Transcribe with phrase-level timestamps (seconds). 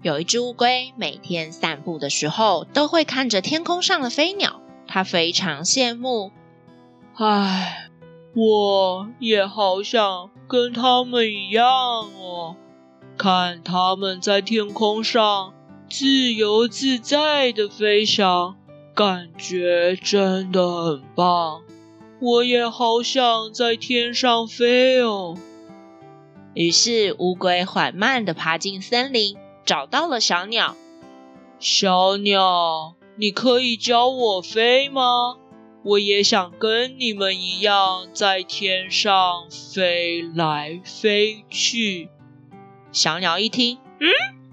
[0.00, 6.30] 有一只乌龟，每天散步的时候都会看着天空上的飞鸟，它非常羡慕。
[7.16, 7.88] 唉，
[8.32, 12.54] 我也好想跟他们一样哦，
[13.16, 15.52] 看他们在天空上
[15.90, 18.54] 自由自在的飞翔，
[18.94, 21.62] 感觉真的很棒。
[22.20, 25.36] 我也好想在天上飞哦。
[26.54, 29.36] 于是乌龟缓慢地爬进森林。
[29.68, 30.76] 找到了小鸟，
[31.60, 35.36] 小鸟，你可以教我飞吗？
[35.84, 42.08] 我也想跟你们一样在天上飞来飞去。
[42.92, 44.08] 小鸟一听，嗯，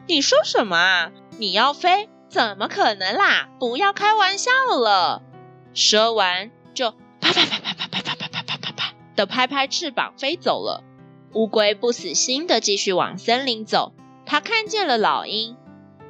[0.05, 1.11] 你说什么啊？
[1.39, 2.09] 你要飞？
[2.27, 3.47] 怎么可能啦！
[3.57, 5.23] 不要开玩笑了。
[5.73, 6.91] 说完，就
[7.21, 10.83] 啪啪啪啪啪啪啪啪啪啪啪的拍拍翅膀飞走了。
[11.31, 13.93] 乌龟不死心的继续往森林走。
[14.25, 15.55] 他看见了老鹰，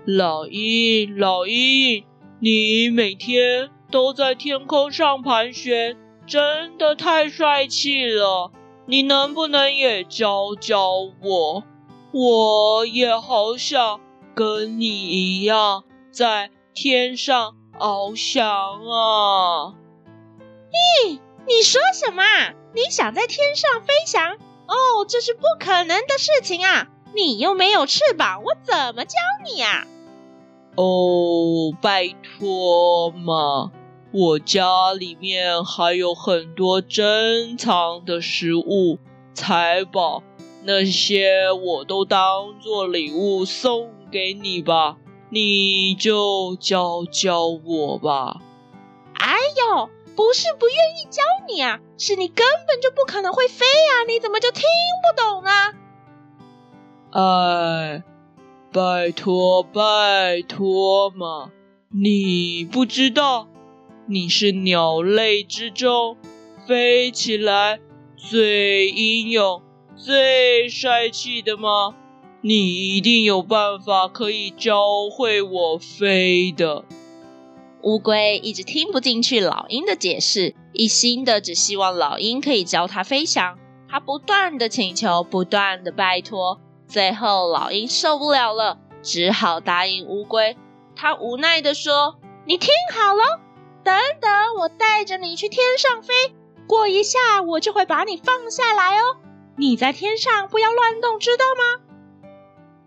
[0.05, 2.05] 老鹰，老鹰，
[2.39, 8.51] 你每天都在天空上盘旋，真的太帅气了！
[8.87, 10.91] 你能不能也教教
[11.21, 11.63] 我？
[12.11, 13.99] 我也好想
[14.33, 19.75] 跟你一样在天上翱翔啊！
[21.03, 22.23] 咦，你说什么？
[22.73, 24.35] 你想在天上飞翔？
[24.67, 26.87] 哦，这是不可能的事情啊！
[27.13, 29.85] 你又没有翅膀，我怎么教你呀？
[30.75, 33.71] 哦，拜托嘛，
[34.11, 38.99] 我家里面还有很多珍藏的食物、
[39.33, 40.23] 财宝，
[40.63, 44.97] 那些我都当做礼物送给你吧，
[45.29, 48.41] 你就教教我吧。
[49.13, 54.63] 哎呦，不是不愿意教你啊，是你根本就不可能会飞呀，你怎么就听
[55.01, 55.51] 不懂呢？
[57.15, 58.03] 哎，
[58.73, 61.49] 拜托拜托嘛！
[61.89, 63.47] 你不知道，
[64.05, 66.17] 你是鸟类之中
[66.67, 67.79] 飞起来
[68.17, 69.61] 最英勇、
[69.95, 71.95] 最帅气的吗？
[72.41, 76.83] 你一定有办法可以教会我飞的。
[77.83, 83.57] 乌龟一直听不进去老鹰的解释，一心的只希望老鹰可以教它飞翔。
[83.87, 86.59] 它不断的请求，不断的拜托。
[86.87, 90.57] 最后，老鹰受不了了，只好答应乌龟。
[90.95, 93.41] 他无奈地说：“你听好了，
[93.83, 96.13] 等等，我带着你去天上飞，
[96.67, 99.17] 过一下我就会把你放下来哦。
[99.57, 101.83] 你在天上不要乱动，知道吗？”“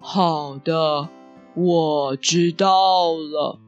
[0.00, 1.08] 好的，
[1.54, 3.58] 我知道了。”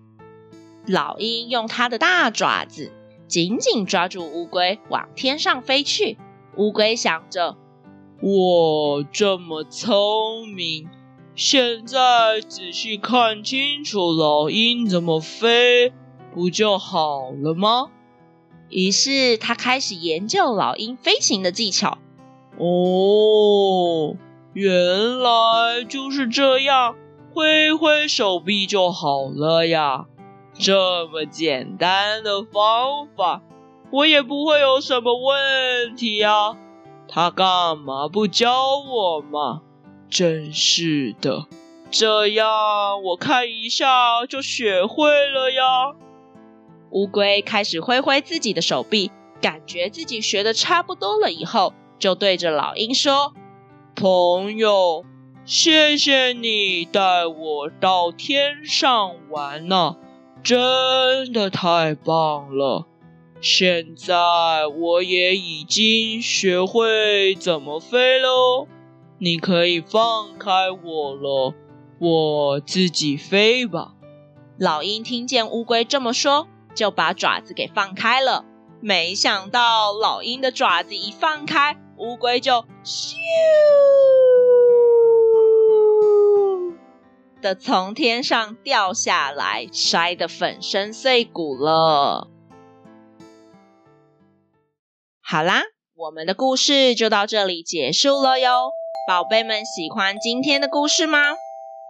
[0.86, 2.90] 老鹰用它的大爪子
[3.28, 6.18] 紧紧抓住乌龟，往天上飞去。
[6.56, 7.56] 乌龟想着。
[8.22, 10.88] 我这么聪明，
[11.34, 15.92] 现在仔细看清楚老鹰怎么飞，
[16.34, 17.90] 不就好了吗？
[18.68, 21.96] 于是他开始研究老鹰飞行的技巧。
[22.58, 24.16] 哦，
[24.52, 26.96] 原来就是这样，
[27.32, 30.04] 挥挥手臂就好了呀！
[30.52, 33.42] 这么简单的方法，
[33.90, 36.54] 我也不会有什么问题呀。
[37.12, 39.62] 他干嘛不教我嘛？
[40.08, 41.46] 真是的，
[41.90, 45.96] 这样我看一下就学会了呀。
[46.90, 49.10] 乌龟开始挥挥自己的手臂，
[49.40, 53.34] 感觉自己学的差不多了以后，就对着老鹰说
[53.96, 55.04] ：“朋友，
[55.44, 59.96] 谢谢你带我到天上玩呐，
[60.44, 62.86] 真的太棒了。”
[63.42, 68.68] 现在我也已经学会怎么飞喽，
[69.18, 71.54] 你可以放开我了，
[71.98, 73.94] 我自己飞吧。
[74.58, 78.44] 老鹰听见乌龟这么说，就把爪子给放开了。
[78.82, 83.14] 没想到老鹰的爪子一放开，乌龟就咻
[87.40, 92.28] 的从天上掉下来，摔得粉身碎骨了。
[95.30, 95.62] 好啦，
[95.94, 98.72] 我们的故事就到这里结束了哟。
[99.06, 101.22] 宝贝们喜欢今天的故事吗？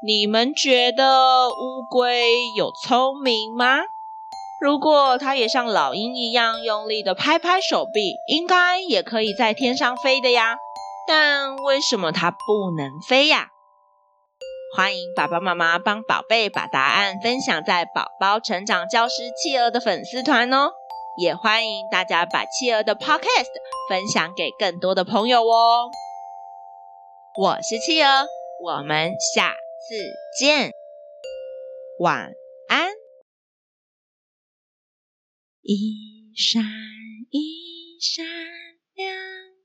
[0.04, 3.78] 你们觉得乌龟有聪明吗？
[4.60, 10.58] 如果它也像老鹰一样用力的拍拍手臂，应该也可以在天上飞的呀。
[11.08, 13.46] 但为什么它不能飞呀？
[14.76, 20.72] 欢迎爸爸妈妈帮宝贝把答案分享在宝宝成长教师企鹅的粉丝团哦。
[21.18, 23.48] 也欢迎大家把企鹅的 Podcast
[23.88, 25.90] 分享给更多的朋友哦。
[27.38, 28.26] 我是企鹅，
[28.62, 29.96] 我们下次
[30.38, 30.72] 见，
[31.98, 32.32] 晚
[32.68, 32.90] 安。
[35.62, 36.62] 一闪
[37.30, 38.24] 一闪
[38.94, 39.14] 亮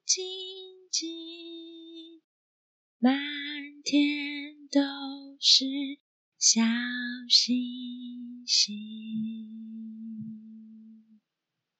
[0.05, 0.25] 晶
[0.91, 2.21] 晶，
[2.99, 3.13] 满
[3.83, 4.81] 天都
[5.39, 5.65] 是
[6.37, 6.61] 小